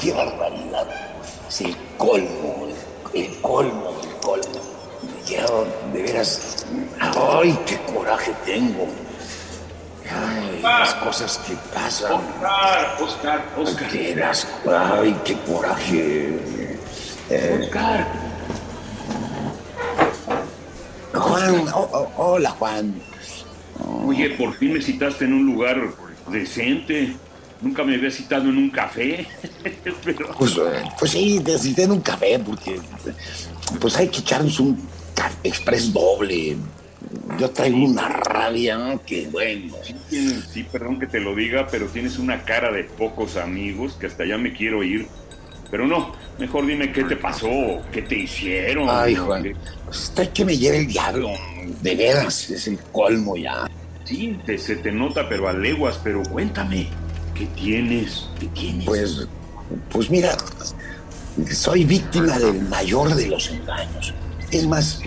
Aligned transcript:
Qué, 0.00 0.12
barbaridad. 0.12 0.86
Es 1.48 1.60
el 1.62 1.76
colmo, 1.96 2.68
el, 3.14 3.20
el 3.20 3.40
colmo, 3.40 3.94
el 4.02 4.16
colmo. 4.20 4.60
Llevo, 5.26 5.66
de 5.92 6.02
veras. 6.02 6.66
Ay, 7.00 7.58
qué 7.66 7.78
coraje 7.92 8.32
tengo. 8.44 8.86
Ay, 10.10 10.60
las 10.62 10.94
cosas 10.94 11.38
que 11.38 11.54
pasan. 11.74 12.12
Oscar, 12.12 12.96
Oscar, 13.00 13.44
Oscar. 13.58 14.98
Ay, 14.98 15.16
qué 15.24 15.36
coraje. 15.40 16.38
Eh, 17.30 17.60
Oscar. 17.62 18.06
Juan, 21.12 21.68
oh, 21.74 21.88
oh, 21.92 22.12
hola 22.16 22.50
Juan. 22.50 22.94
Oye, 24.06 24.30
por 24.30 24.54
fin 24.54 24.72
me 24.72 24.80
citaste 24.80 25.24
en 25.24 25.34
un 25.34 25.46
lugar 25.46 25.80
decente. 26.28 27.16
Nunca 27.60 27.82
me 27.84 27.94
había 27.96 28.10
citado 28.10 28.48
en 28.48 28.56
un 28.56 28.70
café. 28.70 29.26
Pero 30.04 30.34
Pues, 30.38 30.52
eh, 30.56 30.82
pues 30.98 31.10
sí, 31.10 31.38
necesité 31.44 31.84
en 31.84 31.92
un 31.92 32.00
café 32.00 32.38
porque 32.38 32.80
pues 33.80 33.96
hay 33.96 34.08
que 34.08 34.20
echarnos 34.20 34.60
un 34.60 34.80
express 35.42 35.92
doble. 35.92 36.56
Yo 37.38 37.50
traigo 37.50 37.78
una 37.78 38.08
rabia, 38.08 38.76
¿no? 38.76 39.02
Que 39.04 39.26
bueno. 39.28 39.74
tienes- 40.08 40.44
sí, 40.52 40.64
perdón 40.64 40.98
que 40.98 41.06
te 41.06 41.20
lo 41.20 41.34
diga, 41.34 41.66
pero 41.70 41.86
tienes 41.86 42.18
una 42.18 42.42
cara 42.44 42.70
de 42.72 42.84
pocos 42.84 43.36
amigos 43.36 43.94
que 43.94 44.06
hasta 44.06 44.24
ya 44.26 44.38
me 44.38 44.52
quiero 44.52 44.82
ir. 44.82 45.06
Pero 45.70 45.86
no, 45.86 46.12
mejor 46.38 46.66
dime 46.66 46.90
qué 46.92 47.04
te 47.04 47.16
pasó, 47.16 47.48
qué 47.92 48.02
te 48.02 48.16
hicieron. 48.20 48.88
Ay, 48.90 49.14
Juan. 49.14 49.54
Pues 49.84 50.04
está 50.04 50.32
que 50.32 50.44
me 50.44 50.56
lleve 50.56 50.78
el 50.78 50.86
diablo. 50.86 51.30
De 51.82 51.94
veras, 51.94 52.48
es 52.50 52.68
el 52.68 52.78
colmo 52.92 53.36
ya. 53.36 53.68
Sí, 54.04 54.38
te- 54.46 54.56
se 54.58 54.76
te 54.76 54.90
nota, 54.90 55.28
pero 55.28 55.46
a 55.48 55.52
leguas, 55.52 56.00
pero 56.02 56.22
cuéntame, 56.22 56.86
¿qué 57.38 57.46
tienes? 57.54 58.28
¿Qué 58.40 58.46
tienes? 58.48 58.84
Pues, 58.84 59.28
pues 59.90 60.10
mira, 60.10 60.36
soy 61.52 61.84
víctima 61.84 62.38
del 62.38 62.62
mayor 62.68 63.14
de 63.14 63.28
los 63.28 63.48
engaños. 63.50 64.12
Es 64.50 64.66
más, 64.66 65.00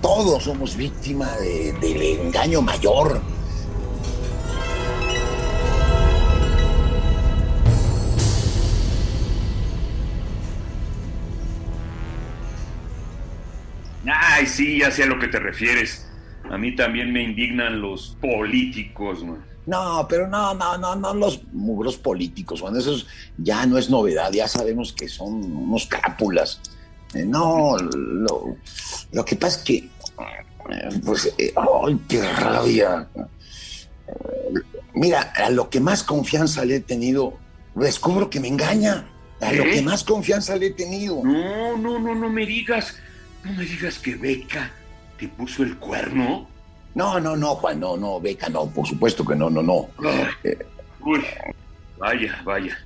todos 0.00 0.44
somos 0.44 0.76
víctimas 0.76 1.38
de- 1.40 1.72
del 1.80 2.02
engaño 2.02 2.62
mayor. 2.62 3.20
Ay, 14.06 14.46
sí, 14.46 14.78
ya 14.78 14.90
sé 14.90 15.02
a 15.04 15.06
lo 15.06 15.18
que 15.18 15.28
te 15.28 15.38
refieres. 15.40 16.08
A 16.50 16.56
mí 16.58 16.76
también 16.76 17.12
me 17.12 17.22
indignan 17.22 17.80
los 17.80 18.16
políticos, 18.20 19.24
man. 19.24 19.44
No, 19.66 20.06
pero 20.08 20.28
no, 20.28 20.54
no, 20.54 20.78
no, 20.78 20.94
no 20.94 21.12
los 21.14 21.42
mugros 21.52 21.96
políticos, 21.96 22.60
Juan. 22.60 22.76
Eso 22.76 22.94
es- 22.94 23.06
ya 23.36 23.66
no 23.66 23.78
es 23.78 23.90
novedad, 23.90 24.30
ya 24.32 24.46
sabemos 24.48 24.92
que 24.92 25.08
son 25.08 25.34
unos 25.44 25.86
cápulas. 25.86 26.60
Eh, 27.14 27.24
no, 27.24 27.76
lo, 27.78 28.56
lo 29.12 29.24
que 29.24 29.36
pasa 29.36 29.58
es 29.58 29.64
que, 29.64 29.74
eh, 29.76 31.00
pues, 31.04 31.32
eh, 31.38 31.52
¡ay, 31.84 32.00
qué 32.08 32.22
rabia! 32.22 33.08
Mira, 34.94 35.32
a 35.36 35.50
lo 35.50 35.68
que 35.68 35.80
más 35.80 36.02
confianza 36.02 36.64
le 36.64 36.76
he 36.76 36.80
tenido, 36.80 37.34
descubro 37.74 38.30
que 38.30 38.40
me 38.40 38.48
engaña. 38.48 39.06
A 39.40 39.52
lo 39.52 39.64
que 39.64 39.82
más 39.82 40.02
confianza 40.02 40.56
le 40.56 40.68
he 40.68 40.70
tenido. 40.70 41.20
No, 41.22 41.76
no, 41.76 41.98
no, 41.98 42.14
no 42.14 42.30
me 42.30 42.46
digas. 42.46 42.94
No 43.44 43.52
me 43.52 43.64
digas 43.64 43.98
que 43.98 44.14
Beca 44.16 44.70
te 45.18 45.28
puso 45.28 45.62
el 45.62 45.76
cuerno. 45.76 46.48
No, 46.96 47.20
no, 47.20 47.36
no, 47.36 47.54
Juan, 47.56 47.78
no, 47.78 47.94
no, 47.96 48.18
Beca, 48.20 48.48
no, 48.48 48.66
por 48.70 48.86
supuesto 48.88 49.22
que 49.22 49.34
no, 49.36 49.50
no, 49.50 49.62
no. 49.62 49.88
Eh, 50.42 50.56
Uy, 51.00 51.22
vaya, 51.98 52.40
vaya. 52.42 52.76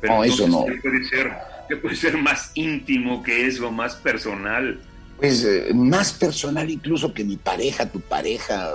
Pero 0.00 0.14
No, 0.16 0.24
eso 0.24 0.48
no. 0.48 0.64
¿qué 0.64 0.80
puede 0.80 1.04
ser? 1.04 1.32
¿Qué 1.68 1.76
puede 1.76 1.94
ser 1.94 2.16
más 2.16 2.50
íntimo 2.54 3.22
que 3.22 3.46
eso, 3.46 3.70
más 3.70 3.94
personal? 3.96 4.80
Pues 5.18 5.44
eh, 5.44 5.66
más 5.74 6.14
personal 6.14 6.70
incluso 6.70 7.12
que 7.12 7.24
mi 7.24 7.36
pareja, 7.36 7.84
tu 7.84 8.00
pareja. 8.00 8.70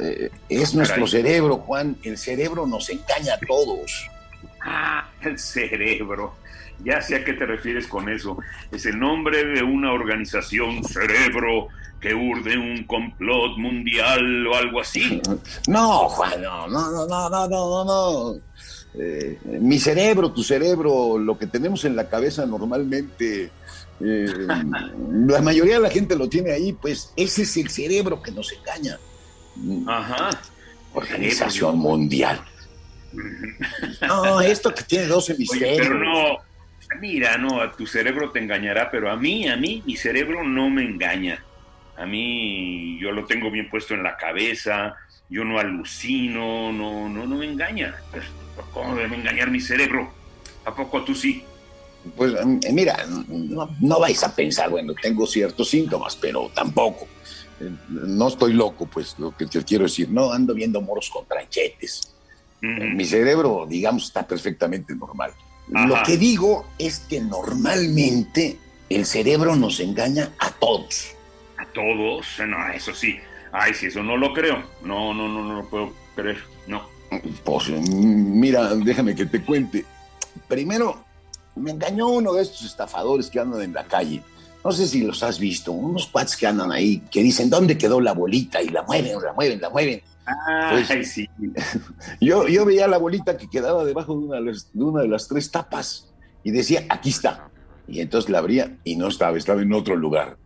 eh, 0.00 0.30
es 0.48 0.74
nuestro 0.74 1.04
Caray. 1.04 1.08
cerebro, 1.10 1.58
Juan. 1.58 1.96
El 2.02 2.16
cerebro 2.16 2.66
nos 2.66 2.88
engaña 2.88 3.34
a 3.34 3.38
todos. 3.46 4.08
Ah, 4.64 5.06
el 5.20 5.38
cerebro. 5.38 6.34
Ya 6.84 7.00
sé 7.02 7.16
a 7.16 7.24
qué 7.24 7.34
te 7.34 7.46
refieres 7.46 7.86
con 7.86 8.08
eso. 8.08 8.38
Es 8.70 8.86
el 8.86 8.98
nombre 8.98 9.44
de 9.44 9.62
una 9.62 9.92
organización 9.92 10.82
cerebro 10.84 11.68
que 12.00 12.14
urde 12.14 12.56
un 12.56 12.84
complot 12.84 13.58
mundial 13.58 14.46
o 14.46 14.56
algo 14.56 14.80
así. 14.80 15.20
No, 15.68 16.08
Juan, 16.08 16.40
no, 16.42 16.66
no, 16.68 16.90
no, 16.90 17.06
no, 17.06 17.28
no, 17.28 17.48
no, 17.48 17.84
no. 17.84 18.40
Eh, 18.94 19.38
mi 19.60 19.78
cerebro, 19.78 20.32
tu 20.32 20.42
cerebro, 20.42 21.18
lo 21.18 21.38
que 21.38 21.46
tenemos 21.46 21.84
en 21.84 21.94
la 21.94 22.08
cabeza 22.08 22.46
normalmente, 22.46 23.50
eh, 24.00 24.26
la 24.46 25.42
mayoría 25.42 25.74
de 25.74 25.82
la 25.82 25.90
gente 25.90 26.16
lo 26.16 26.28
tiene 26.28 26.52
ahí, 26.52 26.72
pues 26.72 27.12
ese 27.16 27.42
es 27.42 27.56
el 27.58 27.70
cerebro 27.70 28.22
que 28.22 28.32
nos 28.32 28.52
engaña. 28.52 28.98
Ajá. 29.86 30.30
Organización 30.94 31.78
mundial. 31.78 32.40
No, 34.06 34.40
esto 34.40 34.74
que 34.74 34.82
tiene 34.84 35.06
dos 35.06 35.28
hemisferios. 35.30 35.80
Oye, 35.80 35.88
pero 35.88 35.98
no, 35.98 36.38
mira, 36.98 37.36
no, 37.38 37.60
a 37.60 37.72
tu 37.72 37.86
cerebro 37.86 38.30
te 38.30 38.38
engañará, 38.38 38.90
pero 38.90 39.10
a 39.10 39.16
mí, 39.16 39.48
a 39.48 39.56
mí, 39.56 39.82
mi 39.86 39.96
cerebro 39.96 40.42
no 40.44 40.70
me 40.70 40.82
engaña. 40.82 41.44
A 41.96 42.06
mí, 42.06 42.98
yo 42.98 43.12
lo 43.12 43.26
tengo 43.26 43.50
bien 43.50 43.68
puesto 43.68 43.94
en 43.94 44.02
la 44.02 44.16
cabeza, 44.16 44.96
yo 45.28 45.44
no 45.44 45.58
alucino, 45.58 46.72
no, 46.72 47.08
no, 47.08 47.26
no 47.26 47.36
me 47.36 47.46
engaña. 47.46 47.94
Pues, 48.10 48.24
¿Cómo 48.72 48.96
debe 48.96 49.16
engañar 49.16 49.50
mi 49.50 49.60
cerebro? 49.60 50.12
¿A 50.64 50.74
poco 50.74 51.02
tú 51.04 51.14
sí? 51.14 51.44
Pues 52.16 52.32
eh, 52.32 52.72
mira, 52.72 53.04
no, 53.28 53.68
no 53.80 54.00
vais 54.00 54.22
a 54.24 54.34
pensar, 54.34 54.70
bueno, 54.70 54.94
tengo 54.94 55.26
ciertos 55.26 55.68
síntomas, 55.68 56.16
pero 56.16 56.50
tampoco. 56.54 57.06
Eh, 57.60 57.70
No 57.88 58.28
estoy 58.28 58.54
loco, 58.54 58.86
pues 58.86 59.18
lo 59.18 59.36
que 59.36 59.46
te 59.46 59.62
quiero 59.64 59.84
decir, 59.84 60.08
no 60.10 60.32
ando 60.32 60.54
viendo 60.54 60.80
moros 60.80 61.10
con 61.10 61.26
tranchetes. 61.26 62.14
Mi 62.62 63.06
cerebro, 63.06 63.66
digamos, 63.66 64.04
está 64.04 64.26
perfectamente 64.26 64.94
normal. 64.94 65.32
Ajá. 65.74 65.86
Lo 65.86 66.02
que 66.02 66.16
digo 66.16 66.66
es 66.78 67.00
que 67.00 67.20
normalmente 67.20 68.58
el 68.88 69.06
cerebro 69.06 69.56
nos 69.56 69.80
engaña 69.80 70.32
a 70.38 70.50
todos. 70.50 71.14
¿A 71.56 71.66
todos? 71.66 72.26
No, 72.46 72.72
eso 72.72 72.94
sí. 72.94 73.18
Ay, 73.52 73.74
sí, 73.74 73.86
eso 73.86 74.02
no 74.02 74.16
lo 74.16 74.32
creo. 74.32 74.62
No, 74.82 75.14
no, 75.14 75.28
no, 75.28 75.44
no 75.44 75.62
lo 75.62 75.68
puedo 75.68 75.92
creer. 76.14 76.38
No. 76.66 76.88
Pues 77.44 77.68
mm, 77.68 78.40
mira, 78.40 78.74
déjame 78.74 79.14
que 79.14 79.26
te 79.26 79.42
cuente. 79.42 79.84
Primero, 80.48 81.04
me 81.56 81.72
engañó 81.72 82.08
uno 82.08 82.32
de 82.32 82.42
estos 82.42 82.62
estafadores 82.62 83.28
que 83.28 83.40
andan 83.40 83.62
en 83.62 83.72
la 83.72 83.84
calle. 83.84 84.22
No 84.64 84.72
sé 84.72 84.86
si 84.86 85.02
los 85.02 85.22
has 85.22 85.38
visto, 85.38 85.72
unos 85.72 86.06
cuates 86.06 86.36
que 86.36 86.46
andan 86.46 86.70
ahí, 86.70 87.02
que 87.10 87.22
dicen, 87.22 87.48
¿dónde 87.48 87.78
quedó 87.78 88.00
la 88.00 88.12
bolita? 88.12 88.62
Y 88.62 88.68
la 88.68 88.82
mueven, 88.82 89.20
la 89.22 89.32
mueven, 89.32 89.60
la 89.60 89.70
mueven. 89.70 90.02
Pues- 90.70 91.12
sí. 91.12 91.28
Yo, 92.20 92.46
yo 92.46 92.64
veía 92.64 92.86
la 92.86 92.98
bolita 92.98 93.36
que 93.36 93.48
quedaba 93.48 93.84
debajo 93.84 94.14
de 94.14 94.26
una, 94.26 94.40
de 94.40 94.84
una 94.84 95.02
de 95.02 95.08
las 95.08 95.26
tres 95.28 95.50
tapas 95.50 96.12
y 96.44 96.50
decía, 96.50 96.84
aquí 96.88 97.10
está. 97.10 97.48
Y 97.88 98.00
entonces 98.00 98.30
la 98.30 98.38
abría 98.38 98.76
y 98.84 98.96
no 98.96 99.08
estaba, 99.08 99.36
estaba 99.36 99.62
en 99.62 99.72
otro 99.72 99.96
lugar. 99.96 100.36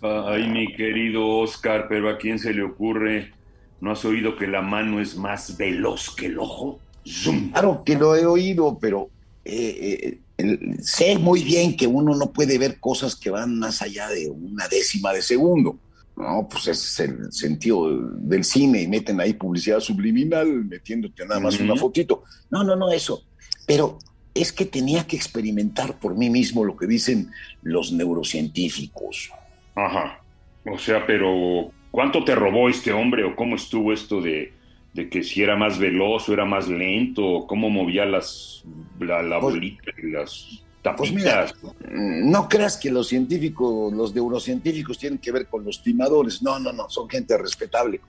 Ay, 0.00 0.48
mi 0.48 0.74
querido 0.74 1.26
Oscar, 1.38 1.86
pero 1.88 2.08
¿a 2.10 2.18
quién 2.18 2.38
se 2.38 2.52
le 2.52 2.62
ocurre? 2.62 3.32
¿No 3.80 3.92
has 3.92 4.04
oído 4.04 4.36
que 4.36 4.46
la 4.46 4.62
mano 4.62 5.00
es 5.00 5.16
más 5.16 5.56
veloz 5.56 6.14
que 6.14 6.26
el 6.26 6.38
ojo? 6.38 6.78
¡Zum! 7.04 7.50
Claro 7.52 7.82
que 7.84 7.96
lo 7.96 8.16
he 8.16 8.24
oído, 8.26 8.78
pero 8.80 9.10
eh, 9.44 10.18
eh, 10.38 10.58
sé 10.80 11.18
muy 11.18 11.42
bien 11.42 11.76
que 11.76 11.86
uno 11.86 12.14
no 12.16 12.32
puede 12.32 12.58
ver 12.58 12.80
cosas 12.80 13.16
que 13.16 13.30
van 13.30 13.58
más 13.58 13.82
allá 13.82 14.08
de 14.08 14.28
una 14.28 14.68
décima 14.68 15.12
de 15.12 15.22
segundo. 15.22 15.78
No, 16.16 16.46
pues 16.48 16.68
ese 16.68 17.02
es 17.04 17.10
el 17.10 17.32
sentido 17.32 17.88
del 18.18 18.44
cine 18.44 18.82
y 18.82 18.86
meten 18.88 19.20
ahí 19.20 19.34
publicidad 19.34 19.80
subliminal 19.80 20.64
metiéndote 20.64 21.26
nada 21.26 21.40
más 21.40 21.58
una 21.58 21.74
fotito. 21.76 22.22
No, 22.50 22.62
no, 22.62 22.76
no, 22.76 22.92
eso. 22.92 23.24
Pero 23.66 23.98
es 24.32 24.52
que 24.52 24.64
tenía 24.64 25.06
que 25.06 25.16
experimentar 25.16 25.98
por 25.98 26.16
mí 26.16 26.30
mismo 26.30 26.64
lo 26.64 26.76
que 26.76 26.86
dicen 26.86 27.30
los 27.62 27.92
neurocientíficos. 27.92 29.30
Ajá. 29.74 30.20
O 30.66 30.78
sea, 30.78 31.04
pero 31.06 31.72
¿cuánto 31.90 32.24
te 32.24 32.34
robó 32.34 32.68
este 32.68 32.92
hombre 32.92 33.24
o 33.24 33.34
cómo 33.36 33.56
estuvo 33.56 33.92
esto 33.92 34.20
de, 34.20 34.52
de 34.92 35.08
que 35.08 35.22
si 35.22 35.42
era 35.42 35.56
más 35.56 35.78
veloz 35.78 36.28
o 36.28 36.32
era 36.32 36.44
más 36.44 36.68
lento, 36.68 37.44
cómo 37.48 37.70
movía 37.70 38.04
las, 38.06 38.64
la, 39.00 39.22
la 39.22 39.40
Pues- 39.40 39.54
bolita 39.54 39.90
y 40.02 40.10
las 40.12 40.62
Pues 40.96 41.12
mira, 41.12 41.46
tapitas. 41.46 41.74
no 41.90 42.48
creas 42.48 42.76
que 42.76 42.90
los 42.90 43.08
científicos, 43.08 43.92
los 43.92 44.14
neurocientíficos 44.14 44.98
tienen 44.98 45.18
que 45.18 45.32
ver 45.32 45.46
con 45.46 45.64
los 45.64 45.82
timadores. 45.82 46.42
No, 46.42 46.58
no, 46.58 46.72
no, 46.72 46.88
son 46.90 47.08
gente 47.08 47.36
respetable. 47.38 48.00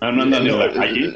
ah, 0.00 0.12
no 0.12 0.22
andan 0.22 0.46
en 0.46 0.58
la 0.58 0.66
No, 0.68 0.72
calle. 0.74 1.14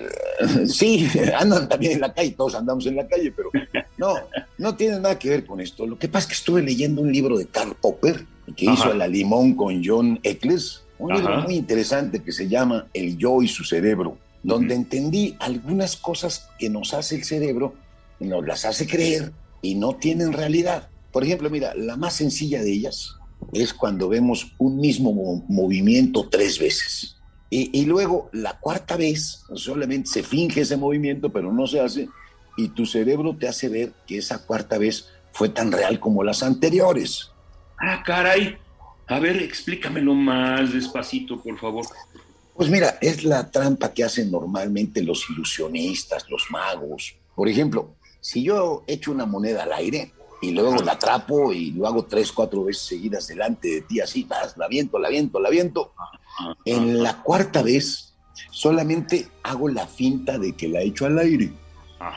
Sí, 0.67 1.09
andan 1.39 1.69
también 1.69 1.93
en 1.93 2.01
la 2.01 2.13
calle, 2.13 2.33
todos 2.33 2.55
andamos 2.57 2.87
en 2.87 2.97
la 2.97 3.07
calle, 3.07 3.33
pero 3.33 3.51
no, 3.97 4.15
no 4.59 4.75
tiene 4.77 4.97
nada 5.01 5.19
que 5.19 5.31
ver 5.31 5.47
con 5.47 5.61
esto. 5.61 5.87
Lo 5.87 5.99
que 5.99 6.09
pasa 6.09 6.25
es 6.25 6.27
que 6.29 6.35
estuve 6.35 6.63
leyendo 6.63 7.03
un 7.03 7.13
libro 7.13 7.39
de 7.39 7.47
Karl 7.47 7.75
Popper, 7.81 8.25
que 8.57 8.69
Ajá. 8.69 8.75
hizo 8.89 8.95
La 8.95 9.07
Limón 9.09 9.55
con 9.55 9.83
John 9.85 10.19
Eccles, 10.23 10.83
un 10.99 11.13
Ajá. 11.13 11.21
libro 11.21 11.43
muy 11.43 11.55
interesante 11.57 12.23
que 12.23 12.33
se 12.33 12.49
llama 12.49 12.87
El 12.95 13.17
yo 13.17 13.43
y 13.43 13.49
su 13.49 13.65
cerebro, 13.65 14.19
donde 14.43 14.75
entendí 14.75 15.37
algunas 15.41 15.97
cosas 15.97 16.49
que 16.59 16.69
nos 16.71 16.95
hace 16.95 17.17
el 17.17 17.25
cerebro, 17.25 17.75
nos 18.21 18.47
las 18.47 18.65
hace 18.65 18.87
creer 18.87 19.33
y 19.63 19.75
no 19.75 19.97
tienen 19.97 20.33
realidad. 20.33 20.89
Por 21.17 21.25
ejemplo, 21.25 21.49
mira, 21.49 21.75
la 21.75 21.97
más 21.97 22.13
sencilla 22.13 22.63
de 22.63 22.71
ellas 22.71 23.17
es 23.55 23.73
cuando 23.73 24.07
vemos 24.07 24.53
un 24.59 24.77
mismo 24.77 25.15
mo- 25.15 25.47
movimiento 25.49 26.29
tres 26.29 26.59
veces. 26.59 27.17
Y, 27.49 27.71
y 27.81 27.87
luego 27.87 28.29
la 28.35 28.61
cuarta 28.61 28.99
vez 28.99 29.41
solamente 29.55 30.11
se 30.11 30.23
finge 30.23 30.61
ese 30.61 30.77
movimiento, 30.77 31.33
pero 31.33 31.51
no 31.51 31.67
se 31.67 31.81
hace, 31.81 32.11
y 32.59 32.69
tu 32.69 32.85
cerebro 32.85 33.35
te 33.35 33.49
hace 33.49 33.71
ver 33.71 33.95
que 34.07 34.19
esa 34.19 34.45
cuarta 34.45 34.77
vez 34.77 35.09
fue 35.33 35.49
tan 35.49 35.73
real 35.73 35.99
como 36.01 36.23
las 36.23 36.43
anteriores. 36.43 37.31
Ah, 37.81 38.03
caray. 38.05 38.59
A 39.07 39.19
ver, 39.19 39.39
explícamelo 39.39 40.13
más 40.13 40.71
despacito, 40.75 41.43
por 41.43 41.59
favor. 41.59 41.87
Pues 42.55 42.69
mira, 42.69 42.99
es 43.01 43.25
la 43.25 43.51
trampa 43.51 43.95
que 43.95 44.05
hacen 44.05 44.31
normalmente 44.31 45.03
los 45.03 45.25
ilusionistas, 45.31 46.29
los 46.29 46.45
magos. 46.51 47.15
Por 47.35 47.49
ejemplo, 47.49 47.95
si 48.21 48.43
yo 48.43 48.85
echo 48.87 49.13
una 49.13 49.25
moneda 49.25 49.63
al 49.63 49.73
aire 49.73 50.13
y 50.41 50.53
luego 50.53 50.77
la 50.83 50.93
atrapo 50.93 51.53
y 51.53 51.73
lo 51.73 51.87
hago 51.87 52.05
tres, 52.05 52.33
cuatro 52.33 52.65
veces 52.65 52.83
seguidas 52.83 53.27
delante 53.29 53.69
de 53.69 53.81
ti, 53.83 54.01
así, 54.01 54.25
vas, 54.25 54.57
la 54.57 54.69
viento, 54.69 54.99
la 54.99 55.09
viento, 55.09 55.41
la 55.41 55.51
viento, 55.51 55.93
en 56.65 57.03
la 57.03 57.23
cuarta 57.23 57.63
vez 57.63 58.15
solamente 58.51 59.29
hago 59.43 59.69
la 59.69 59.87
finta 59.87 60.39
de 60.39 60.55
que 60.55 60.69
la 60.69 60.83
echo 60.83 61.07
al 61.07 61.19
aire. 61.19 61.53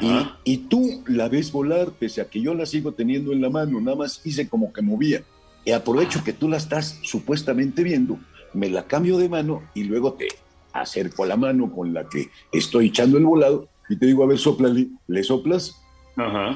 Y, 0.01 0.27
y 0.44 0.57
tú 0.57 1.04
la 1.07 1.30
ves 1.30 1.51
volar, 1.51 1.92
pese 1.92 2.21
a 2.21 2.30
que 2.30 2.42
yo 2.42 2.54
la 2.54 2.66
sigo 2.66 2.94
teniendo 2.94 3.31
en 3.31 3.42
la 3.42 3.50
mano, 3.50 3.80
nada 3.80 3.95
más 3.95 4.22
hice 4.25 4.50
como 4.50 4.74
que 4.74 4.81
movía. 4.81 5.24
Y 5.63 5.72
aprovecho 5.72 6.24
que 6.24 6.33
tú 6.33 6.50
la 6.50 6.57
estás 6.57 7.00
supuestamente 7.01 7.83
viendo, 7.83 8.19
me 8.54 8.69
la 8.69 8.88
cambio 8.88 9.18
de 9.18 9.30
mano 9.30 9.63
y 9.74 9.83
luego 9.83 10.13
te 10.13 10.27
acerco 10.74 11.25
la 11.25 11.38
mano 11.38 11.72
con 11.72 11.94
la 11.94 12.07
que 12.07 12.30
estoy 12.51 12.88
echando 12.88 13.18
el 13.18 13.25
volado 13.25 13.69
y 13.89 13.98
te 13.98 14.06
digo, 14.06 14.24
a 14.24 14.27
ver, 14.27 14.38
soplale, 14.38 14.89
le 15.07 15.24
soplas, 15.24 15.78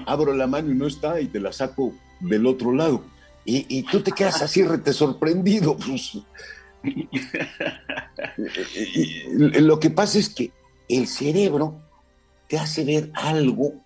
Abro 0.05 0.33
la 0.33 0.47
mano 0.47 0.71
y 0.71 0.75
no 0.75 0.87
está 0.87 1.19
y 1.19 1.27
te 1.27 1.39
la 1.39 1.51
saco 1.51 1.93
del 2.19 2.45
otro 2.45 2.73
lado. 2.73 3.03
Y, 3.45 3.65
y 3.69 3.83
tú 3.83 4.01
te 4.01 4.11
quedas 4.11 4.41
así 4.41 4.63
rete 4.63 4.93
sorprendido. 4.93 5.77
Pues. 5.85 6.17
Lo 9.61 9.79
que 9.79 9.89
pasa 9.89 10.19
es 10.19 10.27
que 10.27 10.51
el 10.89 11.07
cerebro 11.07 11.81
te 12.49 12.57
hace 12.57 12.83
ver 12.83 13.09
algo 13.13 13.85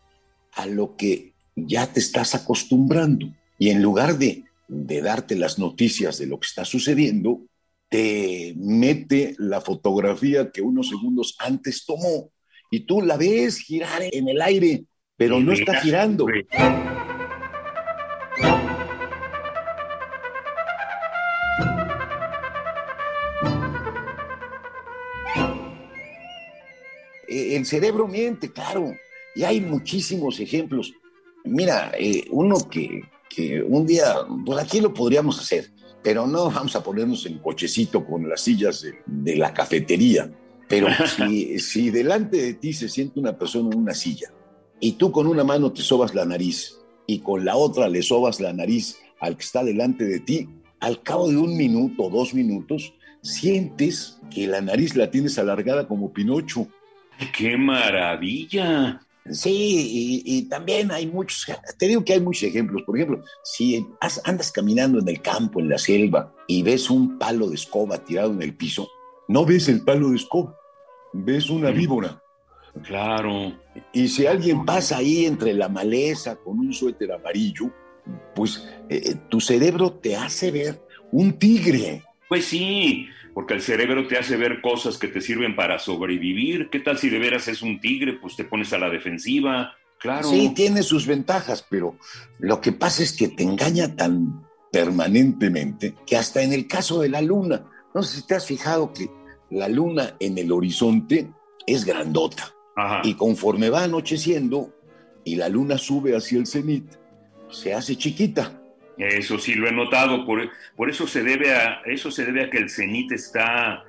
a 0.53 0.65
lo 0.65 0.95
que 0.95 1.33
ya 1.55 1.85
te 1.93 1.99
estás 1.99 2.33
acostumbrando. 2.33 3.27
Y 3.59 3.69
en 3.69 3.83
lugar 3.83 4.17
de, 4.17 4.45
de 4.67 5.01
darte 5.01 5.35
las 5.35 5.59
noticias 5.59 6.17
de 6.17 6.25
lo 6.25 6.39
que 6.39 6.47
está 6.47 6.65
sucediendo, 6.65 7.41
te 7.89 8.53
mete 8.57 9.35
la 9.37 9.61
fotografía 9.61 10.51
que 10.51 10.61
unos 10.61 10.89
segundos 10.89 11.35
antes 11.39 11.85
tomó 11.85 12.31
y 12.69 12.81
tú 12.81 13.01
la 13.01 13.17
ves 13.17 13.59
girar 13.59 14.03
en 14.11 14.27
el 14.27 14.41
aire, 14.41 14.85
pero 15.17 15.39
no 15.39 15.51
está 15.51 15.81
girando. 15.81 16.27
Eh, 16.29 16.45
El 27.27 27.65
cerebro 27.65 28.07
miente, 28.07 28.51
claro, 28.51 28.93
y 29.35 29.43
hay 29.43 29.59
muchísimos 29.59 30.39
ejemplos. 30.39 30.93
Mira, 31.43 31.91
eh, 31.97 32.25
uno 32.29 32.57
que, 32.69 33.01
que 33.27 33.61
un 33.61 33.85
día, 33.85 34.15
pues 34.45 34.59
aquí 34.59 34.79
lo 34.79 34.93
podríamos 34.93 35.39
hacer, 35.39 35.71
pero 36.03 36.27
no 36.27 36.51
vamos 36.51 36.75
a 36.75 36.83
ponernos 36.83 37.25
en 37.25 37.39
cochecito 37.39 38.05
con 38.05 38.29
las 38.29 38.41
sillas 38.41 38.81
de, 38.83 38.99
de 39.05 39.35
la 39.35 39.53
cafetería. 39.53 40.31
Pero 40.69 40.87
si, 41.17 41.57
si 41.59 41.89
delante 41.89 42.37
de 42.37 42.53
ti 42.53 42.73
se 42.73 42.87
siente 42.87 43.19
una 43.19 43.37
persona 43.37 43.69
en 43.71 43.79
una 43.79 43.93
silla 43.93 44.31
y 44.79 44.93
tú 44.93 45.11
con 45.11 45.27
una 45.27 45.43
mano 45.43 45.71
te 45.71 45.81
sobas 45.81 46.13
la 46.13 46.25
nariz 46.25 46.77
y 47.05 47.19
con 47.19 47.45
la 47.45 47.55
otra 47.55 47.89
le 47.89 48.03
sobas 48.03 48.39
la 48.39 48.53
nariz 48.53 48.97
al 49.19 49.35
que 49.35 49.43
está 49.43 49.63
delante 49.63 50.05
de 50.05 50.19
ti, 50.19 50.49
al 50.79 51.01
cabo 51.01 51.29
de 51.29 51.37
un 51.37 51.57
minuto 51.57 52.03
o 52.03 52.09
dos 52.09 52.33
minutos, 52.33 52.93
sientes 53.21 54.19
que 54.29 54.47
la 54.47 54.61
nariz 54.61 54.95
la 54.95 55.09
tienes 55.09 55.39
alargada 55.39 55.87
como 55.87 56.13
Pinocho. 56.13 56.67
¡Qué 57.35 57.57
maravilla! 57.57 59.01
Sí, 59.29 60.23
y, 60.25 60.37
y 60.37 60.41
también 60.43 60.91
hay 60.91 61.07
muchos, 61.07 61.47
te 61.77 61.87
digo 61.87 62.05
que 62.05 62.13
hay 62.13 62.21
muchos 62.21 62.43
ejemplos. 62.43 62.83
Por 62.83 62.97
ejemplo, 62.97 63.23
si 63.43 63.85
andas 64.23 64.51
caminando 64.51 64.99
en 64.99 65.07
el 65.09 65.21
campo, 65.21 65.59
en 65.59 65.69
la 65.69 65.77
selva, 65.77 66.33
y 66.47 66.61
ves 66.63 66.89
un 66.89 67.17
palo 67.17 67.49
de 67.49 67.55
escoba 67.55 67.97
tirado 67.97 68.31
en 68.31 68.41
el 68.41 68.55
piso, 68.55 68.87
no 69.27 69.45
ves 69.45 69.67
el 69.67 69.83
palo 69.83 70.11
de 70.11 70.17
escoba, 70.17 70.55
ves 71.11 71.49
una 71.49 71.71
víbora. 71.71 72.21
Claro. 72.83 73.53
Y 73.93 74.07
si 74.07 74.25
alguien 74.25 74.65
pasa 74.65 74.97
ahí 74.97 75.25
entre 75.25 75.53
la 75.53 75.69
maleza 75.69 76.35
con 76.37 76.59
un 76.59 76.73
suéter 76.73 77.11
amarillo, 77.11 77.71
pues 78.35 78.67
eh, 78.89 79.15
tu 79.29 79.39
cerebro 79.39 79.93
te 79.93 80.15
hace 80.15 80.51
ver 80.51 80.81
un 81.11 81.33
tigre. 81.33 82.03
Pues 82.27 82.45
sí, 82.45 83.07
porque 83.33 83.53
el 83.53 83.61
cerebro 83.61 84.07
te 84.07 84.17
hace 84.17 84.35
ver 84.35 84.61
cosas 84.61 84.97
que 84.97 85.07
te 85.07 85.21
sirven 85.21 85.55
para 85.55 85.79
sobrevivir. 85.79 86.69
¿Qué 86.69 86.79
tal 86.79 86.97
si 86.97 87.09
de 87.09 87.19
veras 87.19 87.47
es 87.47 87.61
un 87.61 87.79
tigre? 87.79 88.13
Pues 88.13 88.35
te 88.35 88.45
pones 88.45 88.73
a 88.73 88.77
la 88.77 88.89
defensiva. 88.89 89.75
Claro. 89.99 90.29
Sí, 90.29 90.51
tiene 90.53 90.83
sus 90.83 91.07
ventajas, 91.07 91.65
pero 91.69 91.97
lo 92.39 92.61
que 92.61 92.71
pasa 92.71 93.01
es 93.01 93.13
que 93.13 93.29
te 93.29 93.43
engaña 93.43 93.95
tan 93.95 94.45
permanentemente 94.71 95.95
que 96.05 96.17
hasta 96.17 96.43
en 96.43 96.53
el 96.53 96.67
caso 96.67 97.01
de 97.01 97.09
la 97.09 97.21
luna, 97.21 97.65
no 97.95 98.03
sé 98.03 98.17
si 98.17 98.27
te 98.27 98.35
has 98.35 98.45
fijado 98.45 98.93
que 98.93 99.09
la 99.49 99.67
luna 99.67 100.15
en 100.19 100.37
el 100.37 100.51
horizonte 100.51 101.31
es 101.65 101.83
grandota 101.83 102.53
Ajá. 102.77 103.01
y 103.03 103.15
conforme 103.15 103.71
va 103.71 103.83
anocheciendo 103.83 104.71
y 105.23 105.35
la 105.35 105.49
luna 105.49 105.77
sube 105.77 106.15
hacia 106.15 106.37
el 106.37 106.45
cenit, 106.45 106.85
se 107.49 107.73
hace 107.73 107.95
chiquita. 107.95 108.61
Eso 108.97 109.37
sí 109.37 109.55
lo 109.55 109.67
he 109.67 109.71
notado, 109.71 110.25
por, 110.25 110.49
por 110.75 110.89
eso 110.89 111.07
se 111.07 111.23
debe 111.23 111.53
a 111.53 111.81
eso 111.85 112.11
se 112.11 112.25
debe 112.25 112.45
a 112.45 112.49
que 112.49 112.57
el 112.57 112.69
cenit 112.69 113.11
está 113.11 113.83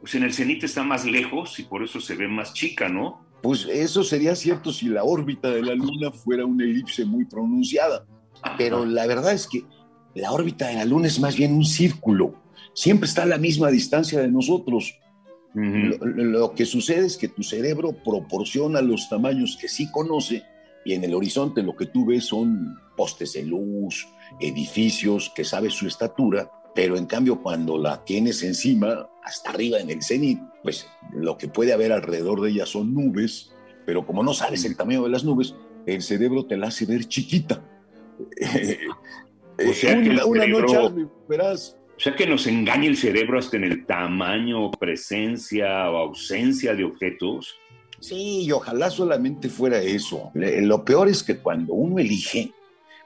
pues 0.00 0.14
en 0.14 0.22
el 0.22 0.32
cenit 0.32 0.64
está 0.64 0.82
más 0.82 1.04
lejos 1.04 1.58
y 1.58 1.64
por 1.64 1.82
eso 1.82 2.00
se 2.00 2.14
ve 2.14 2.26
más 2.26 2.54
chica, 2.54 2.88
¿no? 2.88 3.24
Pues 3.42 3.66
eso 3.66 4.02
sería 4.02 4.34
cierto 4.34 4.72
si 4.72 4.88
la 4.88 5.04
órbita 5.04 5.50
de 5.50 5.62
la 5.62 5.74
luna 5.74 6.10
fuera 6.10 6.44
una 6.44 6.64
elipse 6.64 7.04
muy 7.04 7.24
pronunciada. 7.24 8.06
Pero 8.56 8.84
la 8.86 9.06
verdad 9.06 9.32
es 9.32 9.46
que 9.46 9.64
la 10.14 10.32
órbita 10.32 10.68
de 10.68 10.74
la 10.74 10.84
luna 10.84 11.06
es 11.06 11.20
más 11.20 11.36
bien 11.36 11.54
un 11.54 11.64
círculo. 11.64 12.34
Siempre 12.74 13.08
está 13.08 13.22
a 13.22 13.26
la 13.26 13.38
misma 13.38 13.68
distancia 13.68 14.20
de 14.20 14.28
nosotros. 14.28 14.98
Lo, 15.54 16.06
lo- 16.06 16.24
lo 16.24 16.54
que 16.54 16.64
sucede 16.64 17.06
es 17.06 17.16
que 17.16 17.28
tu 17.28 17.42
cerebro 17.42 17.92
proporciona 17.92 18.80
los 18.80 19.08
tamaños 19.08 19.56
que 19.60 19.68
sí 19.68 19.90
conoce 19.90 20.44
y 20.84 20.92
en 20.94 21.02
el 21.04 21.12
horizonte 21.14 21.62
lo 21.62 21.76
que 21.76 21.86
tú 21.86 22.06
ves 22.06 22.24
son 22.26 22.78
postes 22.96 23.32
de 23.34 23.42
luz, 23.44 24.06
edificios 24.40 25.30
que 25.34 25.44
sabes 25.44 25.74
su 25.74 25.86
estatura, 25.86 26.50
pero 26.74 26.96
en 26.96 27.06
cambio 27.06 27.42
cuando 27.42 27.78
la 27.78 28.04
tienes 28.04 28.42
encima, 28.44 29.08
hasta 29.24 29.50
arriba 29.50 29.78
en 29.80 29.90
el 29.90 30.02
cenit, 30.02 30.38
pues 30.62 30.86
lo 31.12 31.36
que 31.36 31.48
puede 31.48 31.72
haber 31.72 31.92
alrededor 31.92 32.40
de 32.40 32.50
ella 32.50 32.64
son 32.66 32.94
nubes, 32.94 33.50
pero 33.84 34.06
como 34.06 34.22
no 34.22 34.32
sabes 34.34 34.64
el 34.64 34.76
tamaño 34.76 35.02
de 35.02 35.08
las 35.10 35.24
nubes, 35.24 35.54
el 35.86 36.00
cerebro 36.02 36.46
te 36.46 36.56
la 36.56 36.68
hace 36.68 36.86
ver 36.86 37.04
chiquita. 37.06 37.62
O 39.68 39.72
sea 39.74 39.94
que 40.00 40.08
el 40.08 40.20
una, 40.24 40.46
noche 40.46 40.74
verás. 41.28 41.76
O 42.00 42.02
sea 42.02 42.16
que 42.16 42.26
nos 42.26 42.46
engaña 42.46 42.86
el 42.86 42.96
cerebro 42.96 43.38
hasta 43.38 43.58
en 43.58 43.64
el 43.64 43.84
tamaño, 43.84 44.70
presencia 44.70 45.90
o 45.90 45.98
ausencia 45.98 46.74
de 46.74 46.82
objetos. 46.82 47.58
Sí, 48.00 48.44
y 48.46 48.52
ojalá 48.52 48.88
solamente 48.88 49.50
fuera 49.50 49.82
eso. 49.82 50.30
Lo 50.32 50.82
peor 50.82 51.08
es 51.08 51.22
que 51.22 51.36
cuando 51.36 51.74
uno 51.74 51.98
elige, 51.98 52.52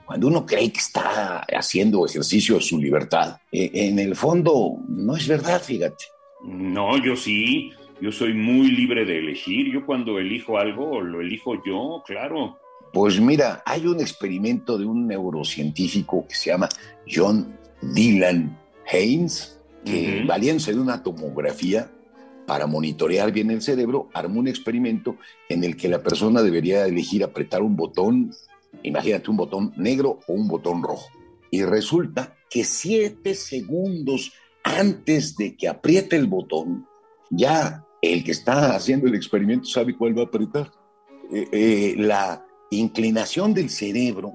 cuando 0.04 0.28
uno 0.28 0.46
cree 0.46 0.70
que 0.70 0.78
está 0.78 1.40
haciendo 1.40 2.06
ejercicio 2.06 2.54
de 2.54 2.60
su 2.60 2.78
libertad, 2.78 3.38
eh, 3.50 3.68
en 3.74 3.98
el 3.98 4.14
fondo 4.14 4.76
no 4.86 5.16
es 5.16 5.26
verdad, 5.26 5.60
fíjate. 5.60 6.04
No, 6.44 6.96
yo 7.04 7.16
sí, 7.16 7.72
yo 8.00 8.12
soy 8.12 8.32
muy 8.32 8.70
libre 8.70 9.04
de 9.04 9.18
elegir. 9.18 9.72
Yo 9.72 9.84
cuando 9.84 10.20
elijo 10.20 10.56
algo, 10.56 11.00
lo 11.00 11.20
elijo 11.20 11.60
yo, 11.66 12.00
claro. 12.06 12.60
Pues 12.92 13.20
mira, 13.20 13.60
hay 13.66 13.88
un 13.88 13.98
experimento 13.98 14.78
de 14.78 14.86
un 14.86 15.08
neurocientífico 15.08 16.28
que 16.28 16.36
se 16.36 16.50
llama 16.50 16.68
John 17.12 17.58
Dylan 17.82 18.62
Haynes, 18.90 19.60
que 19.84 20.18
Ujú. 20.20 20.28
valiéndose 20.28 20.72
de 20.72 20.80
una 20.80 21.02
tomografía, 21.02 21.90
para 22.46 22.66
monitorear 22.66 23.32
bien 23.32 23.50
el 23.50 23.62
cerebro, 23.62 24.08
armó 24.12 24.40
un 24.40 24.48
experimento 24.48 25.16
en 25.48 25.64
el 25.64 25.76
que 25.76 25.88
la 25.88 26.02
persona 26.02 26.42
debería 26.42 26.86
elegir 26.86 27.24
apretar 27.24 27.62
un 27.62 27.76
botón, 27.76 28.32
imagínate 28.82 29.30
un 29.30 29.36
botón 29.36 29.72
negro 29.76 30.20
o 30.26 30.32
un 30.34 30.48
botón 30.48 30.82
rojo. 30.82 31.06
Y 31.50 31.62
resulta 31.62 32.36
que 32.50 32.64
siete 32.64 33.34
segundos 33.34 34.32
antes 34.62 35.36
de 35.36 35.56
que 35.56 35.68
apriete 35.68 36.16
el 36.16 36.26
botón, 36.26 36.86
ya 37.30 37.84
el 38.02 38.24
que 38.24 38.32
está 38.32 38.74
haciendo 38.74 39.06
el 39.06 39.14
experimento 39.14 39.66
sabe 39.66 39.96
cuál 39.96 40.16
va 40.16 40.22
a 40.22 40.26
apretar. 40.26 40.70
Eh, 41.32 41.48
eh, 41.52 41.94
la 41.96 42.44
inclinación 42.70 43.54
del 43.54 43.70
cerebro 43.70 44.34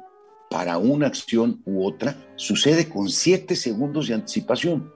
para 0.49 0.77
una 0.77 1.07
acción 1.07 1.61
u 1.65 1.85
otra 1.85 2.17
sucede 2.35 2.89
con 2.89 3.09
siete 3.09 3.55
segundos 3.55 4.07
de 4.07 4.15
anticipación. 4.15 4.91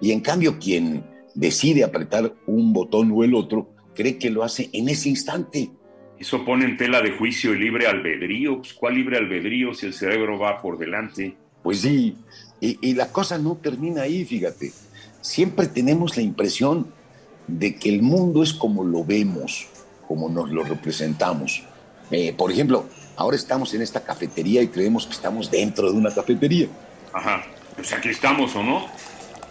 Y 0.00 0.12
en 0.12 0.20
cambio, 0.20 0.58
quien 0.58 1.04
decide 1.34 1.84
apretar 1.84 2.34
un 2.46 2.72
botón 2.72 3.10
o 3.12 3.24
el 3.24 3.34
otro, 3.34 3.74
cree 3.94 4.18
que 4.18 4.30
lo 4.30 4.42
hace 4.42 4.68
en 4.72 4.88
ese 4.88 5.08
instante. 5.08 5.70
Eso 6.18 6.44
pone 6.44 6.64
en 6.64 6.76
tela 6.76 7.00
de 7.00 7.12
juicio 7.12 7.52
el 7.52 7.60
libre 7.60 7.86
albedrío. 7.86 8.58
Pues, 8.58 8.74
¿Cuál 8.74 8.94
libre 8.94 9.16
albedrío 9.16 9.74
si 9.74 9.86
el 9.86 9.94
cerebro 9.94 10.38
va 10.38 10.60
por 10.60 10.78
delante? 10.78 11.36
Pues 11.62 11.80
sí, 11.80 12.16
y, 12.60 12.94
la 12.94 13.10
cosa 13.10 13.38
no 13.38 13.56
termina 13.56 14.02
ahí, 14.02 14.24
fíjate. 14.24 14.72
Siempre 15.20 15.66
tenemos 15.66 16.16
la 16.16 16.22
impresión 16.22 16.92
de 17.46 17.76
que 17.76 17.88
el 17.88 18.02
mundo 18.02 18.42
es 18.42 18.52
como 18.52 18.84
lo 18.84 19.04
vemos, 19.04 19.68
como 20.06 20.28
nos 20.28 20.50
lo 20.50 20.64
representamos. 20.64 21.64
Eh, 22.12 22.34
por 22.34 22.52
ejemplo, 22.52 22.84
ahora 23.16 23.36
estamos 23.36 23.72
en 23.74 23.82
esta 23.82 24.00
cafetería 24.00 24.62
y 24.62 24.68
creemos 24.68 25.06
que 25.06 25.12
estamos 25.12 25.50
dentro 25.50 25.90
de 25.90 25.96
una 25.96 26.14
cafetería. 26.14 26.68
Ajá, 27.12 27.42
pues 27.74 27.92
aquí 27.92 28.10
estamos, 28.10 28.54
¿o 28.54 28.62
no? 28.62 28.86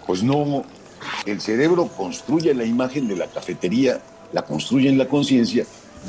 Pues 0.05 0.23
no, 0.23 0.63
el 1.25 1.41
cerebro 1.41 1.87
construye 1.87 2.53
la 2.53 2.63
imagen 2.63 3.07
de 3.07 3.15
la 3.15 3.27
cafetería, 3.27 3.99
la 4.31 4.43
construye 4.43 4.89
en 4.89 4.97
la 4.97 5.07
conciencia, 5.07 5.65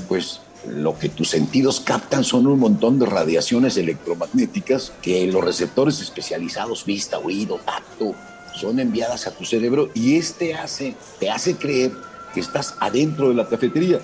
pues 0.09 0.41
lo 0.69 0.99
que 0.99 1.09
tus 1.09 1.29
sentidos 1.29 1.81
captan 1.81 2.23
son 2.23 2.47
un 2.47 2.59
montón 2.59 2.99
de 2.99 3.07
radiaciones 3.07 3.77
electromagnéticas 3.77 4.93
que 5.03 5.27
los 5.27 5.43
receptores 5.43 6.01
especializados, 6.01 6.85
vista, 6.85 7.19
oído, 7.19 7.59
tacto, 7.59 8.15
son 8.55 8.79
enviadas 8.79 9.27
a 9.27 9.33
tu 9.33 9.45
cerebro 9.45 9.91
y 9.95 10.17
este 10.17 10.55
hace, 10.55 10.95
te 11.19 11.31
hace 11.31 11.57
creer 11.57 11.93
que 12.35 12.41
estás 12.41 12.77
adentro 12.79 13.29
de 13.29 13.35
la 13.35 13.49
cafetería. 13.49 14.01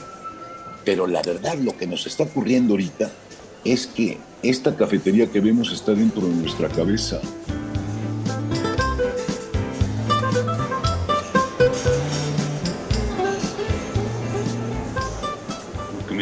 Pero 0.85 1.06
la 1.06 1.23
verdad, 1.23 1.54
lo 1.58 1.76
que 1.76 1.87
nos 1.87 2.06
está 2.06 2.25
ocurriendo 2.25 2.75
ahorita 2.75 3.11
es 3.64 3.87
que 3.87 4.18
esta 4.42 4.75
cafetería 4.76 5.26
que 5.26 5.40
vemos 5.40 5.73
está 5.73 5.92
dentro 5.92 6.23
de 6.23 6.35
nuestra 6.35 6.68
cabeza. 6.68 7.20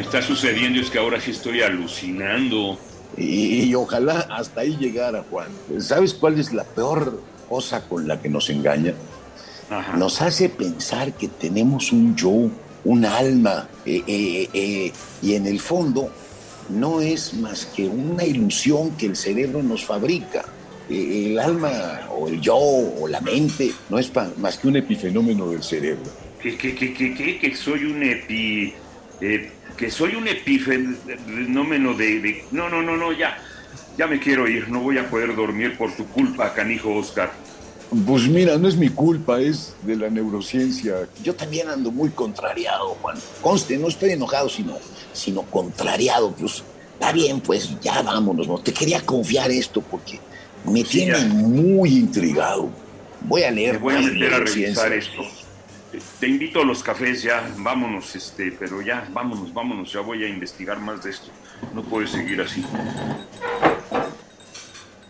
está 0.06 0.22
sucediendo 0.22 0.80
es 0.80 0.88
que 0.88 0.98
ahora 0.98 1.20
sí 1.20 1.32
estoy 1.32 1.62
alucinando. 1.62 2.78
Y, 3.16 3.74
ojalá 3.74 4.26
hasta 4.30 4.60
ahí 4.60 4.76
llegara, 4.76 5.24
Juan. 5.30 5.48
¿Sabes 5.78 6.14
cuál 6.14 6.38
es 6.38 6.52
la 6.52 6.64
peor 6.64 7.20
cosa 7.48 7.86
con 7.88 8.06
la 8.06 8.20
que 8.20 8.28
nos 8.28 8.48
engaña? 8.50 8.94
Nos 9.96 10.22
hace 10.22 10.48
pensar 10.48 11.12
que 11.14 11.28
tenemos 11.28 11.92
un 11.92 12.14
yo, 12.14 12.50
un 12.86 13.04
alma, 13.04 13.68
eh, 13.84 14.02
eh, 14.06 14.48
eh, 14.52 14.92
y 15.20 15.34
en 15.34 15.46
el 15.46 15.58
fondo 15.58 16.10
no 16.68 17.00
es 17.00 17.34
más 17.34 17.66
que 17.66 17.86
una 17.88 18.24
ilusión 18.24 18.92
que 18.96 19.06
el 19.06 19.16
cerebro 19.16 19.62
nos 19.62 19.84
fabrica. 19.84 20.44
el 20.88 21.36
alma 21.40 22.08
o 22.16 22.28
el 22.28 22.40
yo 22.40 22.56
o 22.56 23.08
la 23.08 23.20
mente 23.20 23.72
no 23.90 23.98
es 23.98 24.12
más 24.38 24.56
que 24.56 24.68
un 24.68 24.76
epifenómeno 24.76 25.50
del 25.50 25.62
cerebro. 25.64 26.10
¿Qué, 26.40 26.56
qué, 26.56 26.76
qué, 26.76 26.94
qué, 26.94 27.38
que 27.40 27.56
soy 27.56 27.84
un 27.86 28.02
epi 28.04 28.72
que 29.76 29.90
soy 29.90 30.14
un 30.14 30.28
epifenómeno 30.28 31.94
de, 31.94 32.20
de, 32.20 32.44
No, 32.52 32.68
no, 32.68 32.82
no, 32.82 32.96
no, 32.96 33.12
ya. 33.12 33.36
Ya 33.98 34.06
me 34.06 34.20
quiero 34.20 34.46
ir. 34.46 34.68
No 34.68 34.80
voy 34.80 34.98
a 34.98 35.10
poder 35.10 35.34
dormir 35.34 35.76
por 35.76 35.94
tu 35.96 36.06
culpa, 36.06 36.54
canijo 36.54 36.94
Oscar. 36.94 37.32
Pues 38.04 38.28
mira, 38.28 38.58
no 38.58 38.68
es 38.68 38.76
mi 38.76 38.88
culpa, 38.88 39.40
es 39.40 39.74
de 39.82 39.96
la 39.96 40.10
neurociencia. 40.10 41.08
Yo 41.22 41.34
también 41.34 41.68
ando 41.68 41.90
muy 41.90 42.10
contrariado, 42.10 42.96
Juan. 43.00 43.16
Conste, 43.40 43.78
no 43.78 43.88
estoy 43.88 44.10
enojado, 44.10 44.48
sino, 44.48 44.76
sino 45.12 45.42
contrariado. 45.42 46.32
Pues 46.32 46.64
está 46.94 47.12
bien, 47.12 47.40
pues 47.40 47.70
ya 47.80 48.02
vámonos. 48.02 48.48
¿no? 48.48 48.58
Te 48.58 48.72
quería 48.72 49.00
confiar 49.00 49.50
esto 49.50 49.80
porque 49.80 50.18
me 50.64 50.82
tiene 50.82 51.18
muy 51.26 51.96
intrigado. 51.96 52.68
Voy 53.22 53.44
a 53.44 53.50
leer. 53.50 53.74
Me 53.74 53.78
voy 53.78 53.94
a 53.94 54.00
meter 54.00 54.34
a 54.34 54.38
revisar 54.38 54.92
esto 54.92 55.22
te 56.20 56.28
invito 56.28 56.60
a 56.60 56.64
los 56.64 56.82
cafés 56.82 57.22
ya, 57.22 57.48
vámonos, 57.58 58.14
este, 58.16 58.52
pero 58.52 58.80
ya, 58.82 59.08
vámonos, 59.12 59.52
vámonos, 59.52 59.92
ya 59.92 60.00
voy 60.00 60.24
a 60.24 60.28
investigar 60.28 60.78
más 60.78 61.02
de 61.02 61.10
esto. 61.10 61.28
No 61.74 61.82
puede 61.82 62.06
seguir 62.06 62.40
así. 62.40 62.64